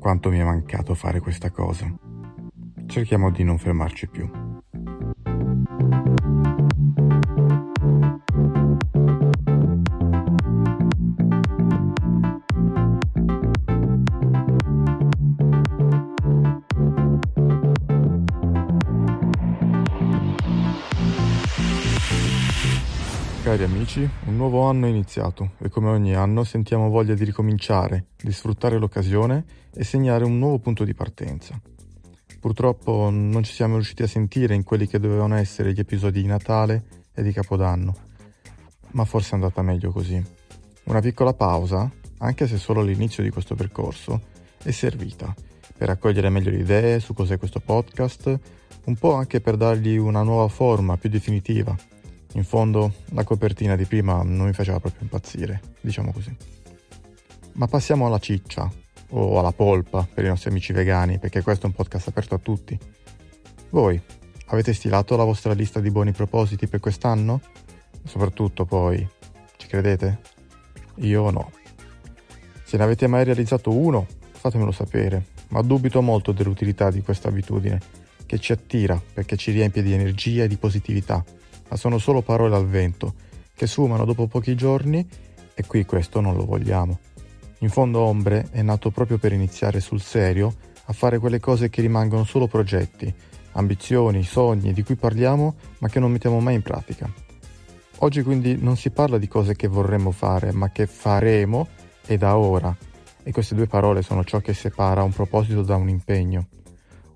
quanto 0.00 0.30
mi 0.30 0.38
è 0.38 0.44
mancato 0.44 0.94
fare 0.94 1.20
questa 1.20 1.50
cosa. 1.50 1.94
Cerchiamo 2.86 3.30
di 3.30 3.44
non 3.44 3.58
fermarci 3.58 4.08
più. 4.08 4.49
Cari 23.50 23.64
amici, 23.64 24.08
un 24.26 24.36
nuovo 24.36 24.68
anno 24.68 24.86
è 24.86 24.90
iniziato 24.90 25.54
e 25.58 25.68
come 25.68 25.88
ogni 25.88 26.14
anno 26.14 26.44
sentiamo 26.44 26.88
voglia 26.88 27.14
di 27.14 27.24
ricominciare, 27.24 28.10
di 28.22 28.30
sfruttare 28.30 28.78
l'occasione 28.78 29.44
e 29.74 29.82
segnare 29.82 30.22
un 30.22 30.38
nuovo 30.38 30.60
punto 30.60 30.84
di 30.84 30.94
partenza. 30.94 31.60
Purtroppo 32.38 33.10
non 33.10 33.42
ci 33.42 33.52
siamo 33.52 33.74
riusciti 33.74 34.04
a 34.04 34.06
sentire 34.06 34.54
in 34.54 34.62
quelli 34.62 34.86
che 34.86 35.00
dovevano 35.00 35.34
essere 35.34 35.72
gli 35.72 35.80
episodi 35.80 36.22
di 36.22 36.28
Natale 36.28 36.84
e 37.12 37.24
di 37.24 37.32
Capodanno, 37.32 37.96
ma 38.92 39.04
forse 39.04 39.32
è 39.32 39.34
andata 39.34 39.62
meglio 39.62 39.90
così. 39.90 40.24
Una 40.84 41.00
piccola 41.00 41.34
pausa, 41.34 41.90
anche 42.18 42.46
se 42.46 42.56
solo 42.56 42.82
l'inizio 42.82 43.24
di 43.24 43.30
questo 43.30 43.56
percorso, 43.56 44.20
è 44.62 44.70
servita 44.70 45.34
per 45.76 45.88
raccogliere 45.88 46.28
meglio 46.28 46.52
le 46.52 46.58
idee 46.58 47.00
su 47.00 47.14
cos'è 47.14 47.36
questo 47.36 47.58
podcast, 47.58 48.38
un 48.84 48.94
po' 48.94 49.14
anche 49.14 49.40
per 49.40 49.56
dargli 49.56 49.96
una 49.96 50.22
nuova 50.22 50.46
forma 50.46 50.96
più 50.96 51.10
definitiva 51.10 51.89
in 52.32 52.44
fondo 52.44 52.94
la 53.10 53.24
copertina 53.24 53.76
di 53.76 53.84
prima 53.84 54.22
non 54.22 54.46
mi 54.46 54.52
faceva 54.52 54.80
proprio 54.80 55.02
impazzire, 55.02 55.60
diciamo 55.80 56.12
così. 56.12 56.34
Ma 57.52 57.66
passiamo 57.66 58.06
alla 58.06 58.18
ciccia, 58.18 58.70
o 59.10 59.38
alla 59.38 59.52
polpa 59.52 60.06
per 60.12 60.24
i 60.24 60.28
nostri 60.28 60.50
amici 60.50 60.72
vegani, 60.72 61.18
perché 61.18 61.42
questo 61.42 61.64
è 61.64 61.68
un 61.68 61.74
podcast 61.74 62.08
aperto 62.08 62.34
a 62.34 62.38
tutti. 62.38 62.78
Voi 63.70 64.00
avete 64.46 64.72
stilato 64.72 65.16
la 65.16 65.24
vostra 65.24 65.52
lista 65.52 65.80
di 65.80 65.90
buoni 65.90 66.12
propositi 66.12 66.66
per 66.66 66.80
quest'anno? 66.80 67.40
Soprattutto 68.04 68.64
poi, 68.64 69.06
ci 69.56 69.66
credete? 69.66 70.20
Io 70.96 71.30
no. 71.30 71.50
Se 72.64 72.76
ne 72.76 72.84
avete 72.84 73.06
mai 73.06 73.24
realizzato 73.24 73.76
uno, 73.76 74.06
fatemelo 74.32 74.70
sapere, 74.70 75.26
ma 75.48 75.62
dubito 75.62 76.02
molto 76.02 76.32
dell'utilità 76.32 76.90
di 76.90 77.02
questa 77.02 77.28
abitudine, 77.28 77.80
che 78.26 78.38
ci 78.38 78.52
attira 78.52 79.00
perché 79.12 79.36
ci 79.36 79.50
riempie 79.50 79.82
di 79.82 79.92
energia 79.92 80.44
e 80.44 80.48
di 80.48 80.56
positività 80.56 81.24
ma 81.70 81.76
sono 81.76 81.98
solo 81.98 82.20
parole 82.20 82.56
al 82.56 82.66
vento, 82.66 83.14
che 83.54 83.66
sfumano 83.66 84.04
dopo 84.04 84.26
pochi 84.26 84.56
giorni 84.56 85.06
e 85.54 85.64
qui 85.66 85.84
questo 85.84 86.20
non 86.20 86.34
lo 86.34 86.44
vogliamo. 86.44 86.98
In 87.58 87.70
fondo 87.70 88.00
Ombre 88.00 88.48
è 88.50 88.62
nato 88.62 88.90
proprio 88.90 89.18
per 89.18 89.32
iniziare 89.32 89.80
sul 89.80 90.00
serio 90.00 90.52
a 90.86 90.92
fare 90.92 91.18
quelle 91.18 91.38
cose 91.38 91.70
che 91.70 91.80
rimangono 91.80 92.24
solo 92.24 92.48
progetti, 92.48 93.12
ambizioni, 93.52 94.24
sogni 94.24 94.72
di 94.72 94.82
cui 94.82 94.96
parliamo 94.96 95.54
ma 95.78 95.88
che 95.88 96.00
non 96.00 96.10
mettiamo 96.10 96.40
mai 96.40 96.54
in 96.54 96.62
pratica. 96.62 97.08
Oggi 97.98 98.22
quindi 98.22 98.56
non 98.58 98.76
si 98.76 98.90
parla 98.90 99.18
di 99.18 99.28
cose 99.28 99.54
che 99.54 99.68
vorremmo 99.68 100.10
fare, 100.10 100.52
ma 100.52 100.70
che 100.70 100.86
faremo 100.86 101.68
e 102.06 102.16
da 102.16 102.36
ora. 102.36 102.74
E 103.22 103.30
queste 103.30 103.54
due 103.54 103.66
parole 103.66 104.00
sono 104.00 104.24
ciò 104.24 104.38
che 104.38 104.54
separa 104.54 105.02
un 105.02 105.12
proposito 105.12 105.62
da 105.62 105.76
un 105.76 105.90
impegno. 105.90 106.48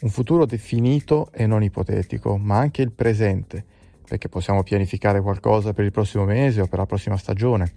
Un 0.00 0.08
futuro 0.08 0.46
definito 0.46 1.28
e 1.32 1.46
non 1.46 1.62
ipotetico, 1.62 2.38
ma 2.38 2.56
anche 2.56 2.80
il 2.80 2.92
presente, 2.92 3.64
perché 4.10 4.28
possiamo 4.28 4.64
pianificare 4.64 5.20
qualcosa 5.20 5.72
per 5.72 5.84
il 5.84 5.92
prossimo 5.92 6.24
mese 6.24 6.60
o 6.60 6.66
per 6.66 6.80
la 6.80 6.86
prossima 6.86 7.16
stagione, 7.16 7.72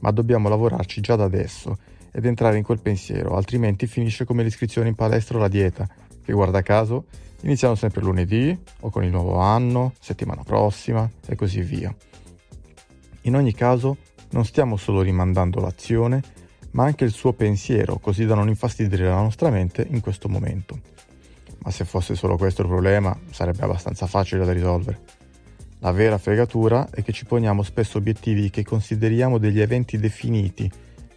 ma 0.00 0.10
dobbiamo 0.10 0.50
lavorarci 0.50 1.00
già 1.00 1.16
da 1.16 1.24
adesso 1.24 1.78
ed 2.12 2.26
entrare 2.26 2.58
in 2.58 2.62
quel 2.62 2.78
pensiero, 2.80 3.34
altrimenti 3.34 3.86
finisce 3.86 4.26
come 4.26 4.42
l'iscrizione 4.42 4.88
in 4.88 4.94
palestra 4.94 5.38
o 5.38 5.40
la 5.40 5.48
dieta, 5.48 5.88
che 6.22 6.32
guarda 6.34 6.60
caso 6.60 7.06
iniziano 7.40 7.74
sempre 7.74 8.02
lunedì 8.02 8.54
o 8.80 8.90
con 8.90 9.02
il 9.02 9.10
nuovo 9.10 9.38
anno, 9.38 9.94
settimana 9.98 10.42
prossima 10.42 11.10
e 11.26 11.34
così 11.36 11.62
via. 11.62 11.94
In 13.22 13.34
ogni 13.34 13.54
caso 13.54 13.96
non 14.32 14.44
stiamo 14.44 14.76
solo 14.76 15.00
rimandando 15.00 15.58
l'azione, 15.58 16.22
ma 16.72 16.84
anche 16.84 17.04
il 17.04 17.12
suo 17.12 17.32
pensiero, 17.32 17.96
così 17.96 18.26
da 18.26 18.34
non 18.34 18.48
infastidire 18.48 19.08
la 19.08 19.22
nostra 19.22 19.48
mente 19.48 19.86
in 19.88 20.02
questo 20.02 20.28
momento. 20.28 20.78
Ma 21.60 21.70
se 21.70 21.86
fosse 21.86 22.14
solo 22.14 22.36
questo 22.36 22.60
il 22.60 22.68
problema, 22.68 23.18
sarebbe 23.30 23.62
abbastanza 23.62 24.06
facile 24.06 24.44
da 24.44 24.52
risolvere. 24.52 25.16
La 25.80 25.92
vera 25.92 26.18
fregatura 26.18 26.88
è 26.90 27.04
che 27.04 27.12
ci 27.12 27.24
poniamo 27.24 27.62
spesso 27.62 27.98
obiettivi 27.98 28.50
che 28.50 28.64
consideriamo 28.64 29.38
degli 29.38 29.60
eventi 29.60 29.96
definiti, 29.96 30.68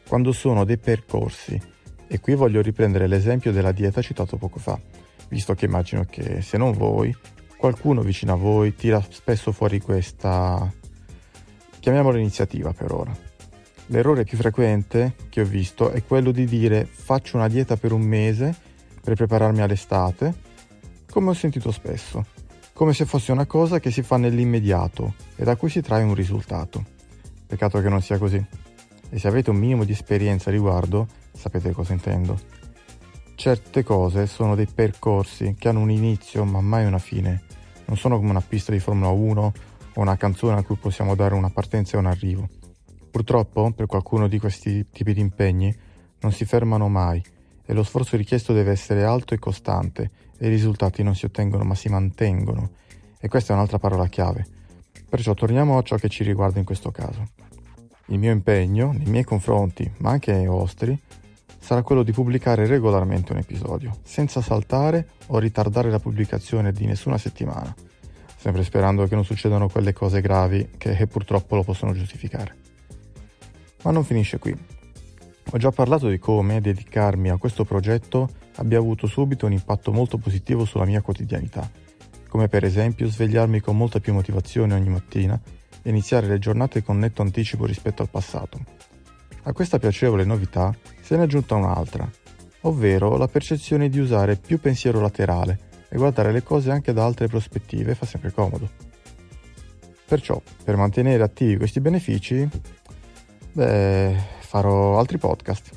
quando 0.08 0.32
sono 0.32 0.66
dei 0.66 0.78
percorsi. 0.78 1.60
E 2.08 2.20
qui 2.20 2.36
voglio 2.36 2.62
riprendere 2.62 3.08
l'esempio 3.08 3.52
della 3.52 3.72
dieta 3.72 4.04
citato 4.04 4.38
poco 4.38 4.60
fa, 4.60 4.80
visto 5.30 5.56
che 5.56 5.66
immagino 5.66 6.06
che 6.08 6.44
se 6.44 6.58
non 6.58 6.74
voi, 6.74 7.16
qualcuno 7.58 8.02
vicino 8.02 8.34
a 8.34 8.36
voi 8.36 8.76
tira 8.76 9.04
spesso 9.10 9.52
fuori 9.52 9.80
questa, 9.80 10.72
chiamiamola 11.80 12.20
iniziativa 12.20 12.72
per 12.72 12.92
ora. 12.92 13.18
L'errore 13.88 14.26
più 14.26 14.38
frequente 14.38 15.16
che 15.30 15.42
ho 15.42 15.46
visto 15.46 15.90
è 15.90 16.04
quello 16.04 16.30
di 16.32 16.46
dire 16.46 16.86
faccio 16.86 17.36
una 17.36 17.48
dieta 17.48 17.78
per 17.78 17.94
un 17.94 18.02
mese 18.02 18.56
per 19.02 19.16
prepararmi 19.16 19.62
all'estate, 19.62 20.36
come 21.10 21.30
ho 21.30 21.34
sentito 21.34 21.72
spesso 21.72 22.41
come 22.74 22.94
se 22.94 23.06
fosse 23.06 23.32
una 23.32 23.46
cosa 23.46 23.80
che 23.80 23.92
si 23.92 24.02
fa 24.02 24.18
nell'immediato 24.18 25.16
e 25.36 25.44
da 25.44 25.56
cui 25.56 25.70
si 25.70 25.82
trae 25.82 26.04
un 26.04 26.14
risultato. 26.14 26.84
Peccato 27.46 27.82
che 27.82 27.90
non 27.90 28.02
sia 28.02 28.18
così. 28.18 28.44
E 29.10 29.20
se 29.20 29.28
avete 29.28 29.50
un 29.50 29.58
minimo 29.58 29.84
di 29.84 29.92
esperienza 29.92 30.50
a 30.50 30.54
riguardo, 30.54 31.08
sapete 31.34 31.72
cosa 31.72 31.94
intendo. 31.94 32.40
Certe 33.36 33.84
cose 33.84 34.26
sono 34.28 34.56
dei 34.56 34.68
percorsi 34.68 35.56
che 35.58 35.68
hanno 35.68 35.82
un 35.82 35.92
inizio 35.92 36.46
ma 36.46 36.62
mai 36.62 36.86
una 36.86 37.00
fine. 37.00 37.44
Non 37.86 37.98
sono 37.98 38.18
come 38.18 38.30
una 38.30 38.42
pista 38.42 38.72
di 38.72 38.80
Formula 38.80 39.10
1 39.10 39.54
o 39.94 40.02
una 40.02 40.16
canzone 40.16 40.60
a 40.60 40.64
cui 40.64 40.78
possiamo 40.78 41.16
dare 41.16 41.34
una 41.34 41.50
partenza 41.50 41.98
e 41.98 42.00
un 42.00 42.06
arrivo. 42.06 42.48
Purtroppo, 43.12 43.72
per 43.72 43.88
qualcuno 43.88 44.28
di 44.28 44.40
questi 44.40 44.88
tipi 44.90 45.14
di 45.14 45.20
impegni, 45.20 45.76
non 46.20 46.32
si 46.32 46.46
fermano 46.46 46.88
mai 46.88 47.22
e 47.66 47.74
lo 47.74 47.84
sforzo 47.84 48.18
richiesto 48.18 48.54
deve 48.54 48.72
essere 48.72 49.04
alto 49.04 49.34
e 49.34 49.40
costante 49.40 50.10
e 50.38 50.48
i 50.48 50.50
risultati 50.50 51.04
non 51.04 51.16
si 51.16 51.26
ottengono 51.26 51.64
ma 51.64 51.76
si 51.76 51.90
mantengono. 51.90 52.72
E 53.20 53.28
questa 53.28 53.54
è 53.54 53.56
un'altra 53.56 53.80
parola 53.80 54.08
chiave. 54.08 54.46
Perciò 55.08 55.34
torniamo 55.34 55.78
a 55.78 55.82
ciò 55.84 55.98
che 55.98 56.10
ci 56.10 56.24
riguarda 56.24 56.60
in 56.60 56.66
questo 56.66 56.90
caso. 56.92 57.30
Il 58.08 58.18
mio 58.18 58.32
impegno, 58.32 58.92
nei 58.92 59.06
miei 59.06 59.24
confronti, 59.24 59.90
ma 59.98 60.10
anche 60.10 60.34
ai 60.34 60.48
vostri, 60.48 61.00
sarà 61.60 61.84
quello 61.84 62.02
di 62.04 62.12
pubblicare 62.12 62.66
regolarmente 62.66 63.32
un 63.32 63.38
episodio, 63.38 64.00
senza 64.04 64.42
saltare 64.42 65.10
o 65.28 65.38
ritardare 65.38 65.92
la 65.92 66.00
pubblicazione 66.00 66.72
di 66.72 66.86
nessuna 66.86 67.18
settimana, 67.18 67.74
sempre 68.36 68.64
sperando 68.64 69.06
che 69.08 69.16
non 69.16 69.24
succedano 69.24 69.70
quelle 69.70 69.94
cose 69.94 70.20
gravi 70.22 70.70
che 70.78 71.08
purtroppo 71.08 71.56
lo 71.56 71.64
possono 71.64 71.94
giustificare. 71.94 72.56
Ma 73.84 73.92
non 73.92 74.04
finisce 74.04 74.40
qui. 74.40 74.71
Ho 75.54 75.58
già 75.58 75.70
parlato 75.70 76.08
di 76.08 76.18
come 76.18 76.62
dedicarmi 76.62 77.30
a 77.30 77.36
questo 77.36 77.66
progetto 77.66 78.30
abbia 78.56 78.78
avuto 78.78 79.06
subito 79.06 79.46
un 79.46 79.52
impatto 79.52 79.92
molto 79.92 80.18
positivo 80.18 80.64
sulla 80.64 80.86
mia 80.86 81.02
quotidianità, 81.02 81.70
come 82.30 82.48
per 82.48 82.64
esempio 82.64 83.10
svegliarmi 83.10 83.60
con 83.60 83.76
molta 83.76 84.00
più 84.00 84.14
motivazione 84.14 84.76
ogni 84.76 84.88
mattina 84.88 85.38
e 85.82 85.90
iniziare 85.90 86.28
le 86.28 86.40
giornate 86.40 86.82
con 86.84 87.00
netto 87.00 87.22
anticipo 87.22 87.66
rispetto 87.66 88.02
al 88.02 88.10
passato. 88.10 88.60
A 89.44 89.52
questa 89.52 89.78
piacevole 89.78 90.24
novità 90.24 90.74
se 91.02 91.16
ne 91.16 91.24
è 91.24 91.26
aggiunta 91.26 91.56
un'altra, 91.56 92.10
ovvero 92.62 93.18
la 93.18 93.28
percezione 93.28 93.90
di 93.90 94.00
usare 94.00 94.38
più 94.38 94.58
pensiero 94.58 95.02
laterale 95.02 95.60
e 95.90 95.98
guardare 95.98 96.32
le 96.32 96.44
cose 96.44 96.72
anche 96.72 96.94
da 96.94 97.04
altre 97.04 97.28
prospettive 97.28 97.94
fa 97.94 98.06
sempre 98.06 98.32
comodo. 98.32 98.70
Perciò, 100.08 100.42
per 100.64 100.78
mantenere 100.78 101.24
attivi 101.24 101.58
questi 101.58 101.82
benefici, 101.82 102.48
beh, 103.52 104.40
farò 104.52 105.00
altri 105.00 105.18
podcast. 105.18 105.70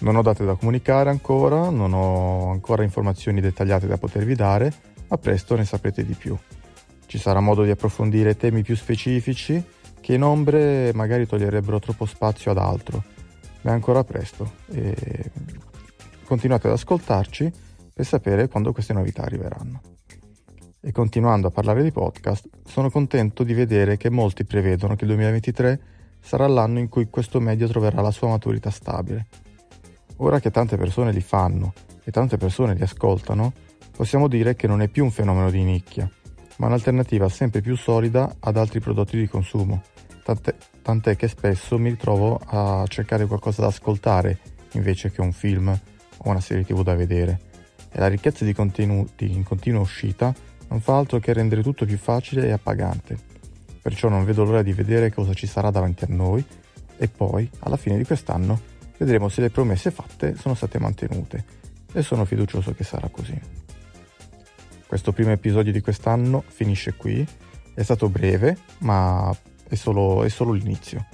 Non 0.00 0.16
ho 0.16 0.22
date 0.22 0.44
da 0.44 0.56
comunicare 0.56 1.08
ancora, 1.08 1.70
non 1.70 1.92
ho 1.92 2.50
ancora 2.50 2.82
informazioni 2.82 3.40
dettagliate 3.40 3.86
da 3.86 3.96
potervi 3.96 4.34
dare, 4.34 4.72
ma 5.06 5.16
presto 5.18 5.54
ne 5.54 5.64
saprete 5.64 6.04
di 6.04 6.14
più. 6.14 6.36
Ci 7.06 7.16
sarà 7.16 7.38
modo 7.38 7.62
di 7.62 7.70
approfondire 7.70 8.36
temi 8.36 8.62
più 8.62 8.74
specifici 8.74 9.64
che 10.00 10.14
in 10.14 10.24
ombre 10.24 10.90
magari 10.94 11.28
toglierebbero 11.28 11.78
troppo 11.78 12.06
spazio 12.06 12.50
ad 12.50 12.58
altro, 12.58 13.04
ma 13.60 13.70
è 13.70 13.74
ancora 13.74 14.02
presto 14.02 14.54
e 14.68 15.30
continuate 16.24 16.66
ad 16.66 16.72
ascoltarci 16.72 17.52
per 17.94 18.04
sapere 18.04 18.48
quando 18.48 18.72
queste 18.72 18.94
novità 18.94 19.22
arriveranno. 19.22 19.80
E 20.80 20.90
continuando 20.90 21.46
a 21.46 21.50
parlare 21.52 21.84
di 21.84 21.92
podcast, 21.92 22.48
sono 22.66 22.90
contento 22.90 23.44
di 23.44 23.54
vedere 23.54 23.96
che 23.96 24.10
molti 24.10 24.44
prevedono 24.44 24.96
che 24.96 25.04
il 25.04 25.10
2023 25.10 25.80
sarà 26.26 26.48
l'anno 26.48 26.80
in 26.80 26.88
cui 26.88 27.08
questo 27.08 27.38
medio 27.38 27.68
troverà 27.68 28.02
la 28.02 28.10
sua 28.10 28.26
maturità 28.26 28.68
stabile. 28.70 29.26
Ora 30.16 30.40
che 30.40 30.50
tante 30.50 30.76
persone 30.76 31.12
li 31.12 31.20
fanno 31.20 31.72
e 32.02 32.10
tante 32.10 32.36
persone 32.36 32.74
li 32.74 32.82
ascoltano, 32.82 33.52
possiamo 33.96 34.26
dire 34.26 34.56
che 34.56 34.66
non 34.66 34.82
è 34.82 34.88
più 34.88 35.04
un 35.04 35.12
fenomeno 35.12 35.50
di 35.50 35.62
nicchia, 35.62 36.10
ma 36.56 36.66
un'alternativa 36.66 37.28
sempre 37.28 37.60
più 37.60 37.76
solida 37.76 38.34
ad 38.40 38.56
altri 38.56 38.80
prodotti 38.80 39.16
di 39.16 39.28
consumo, 39.28 39.82
tant'è, 40.24 40.52
tant'è 40.82 41.14
che 41.14 41.28
spesso 41.28 41.78
mi 41.78 41.90
ritrovo 41.90 42.40
a 42.44 42.84
cercare 42.88 43.26
qualcosa 43.26 43.62
da 43.62 43.68
ascoltare 43.68 44.40
invece 44.72 45.12
che 45.12 45.20
un 45.20 45.32
film 45.32 45.68
o 45.68 46.28
una 46.28 46.40
serie 46.40 46.64
tv 46.64 46.82
da 46.82 46.96
vedere 46.96 47.40
e 47.92 48.00
la 48.00 48.08
ricchezza 48.08 48.44
di 48.44 48.52
contenuti 48.52 49.30
in 49.30 49.44
continua 49.44 49.80
uscita 49.80 50.34
non 50.68 50.80
fa 50.80 50.96
altro 50.96 51.20
che 51.20 51.32
rendere 51.32 51.62
tutto 51.62 51.84
più 51.84 51.96
facile 51.96 52.48
e 52.48 52.50
appagante. 52.50 53.35
Perciò 53.86 54.08
non 54.08 54.24
vedo 54.24 54.42
l'ora 54.42 54.62
di 54.62 54.72
vedere 54.72 55.12
cosa 55.12 55.32
ci 55.32 55.46
sarà 55.46 55.70
davanti 55.70 56.02
a 56.02 56.08
noi 56.10 56.44
e 56.96 57.06
poi, 57.06 57.48
alla 57.60 57.76
fine 57.76 57.96
di 57.96 58.02
quest'anno, 58.02 58.60
vedremo 58.98 59.28
se 59.28 59.42
le 59.42 59.50
promesse 59.50 59.92
fatte 59.92 60.34
sono 60.34 60.56
state 60.56 60.80
mantenute 60.80 61.44
e 61.92 62.02
sono 62.02 62.24
fiducioso 62.24 62.74
che 62.74 62.82
sarà 62.82 63.08
così. 63.08 63.40
Questo 64.88 65.12
primo 65.12 65.30
episodio 65.30 65.70
di 65.70 65.80
quest'anno 65.80 66.42
finisce 66.48 66.94
qui, 66.94 67.24
è 67.74 67.82
stato 67.84 68.08
breve, 68.08 68.58
ma 68.78 69.32
è 69.68 69.76
solo, 69.76 70.24
è 70.24 70.28
solo 70.30 70.50
l'inizio. 70.50 71.06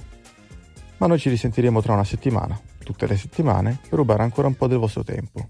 Ma 0.97 1.05
noi 1.05 1.19
ci 1.19 1.29
risentiremo 1.29 1.79
tra 1.79 1.93
una 1.93 2.03
settimana, 2.03 2.59
tutte 2.83 3.05
le 3.05 3.17
settimane, 3.17 3.81
per 3.87 3.99
rubare 3.99 4.23
ancora 4.23 4.47
un 4.47 4.55
po' 4.55 4.65
del 4.65 4.79
vostro 4.79 5.03
tempo. 5.03 5.47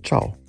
Ciao! 0.00 0.43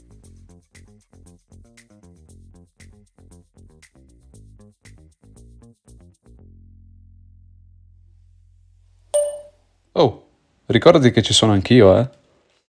Ricordati 10.75 11.11
che 11.11 11.21
ci 11.21 11.33
sono 11.33 11.53
anch'io, 11.53 11.97
eh? 11.97 12.07